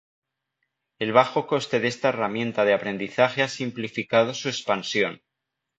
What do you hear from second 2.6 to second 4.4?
de aprendizaje ha simplificado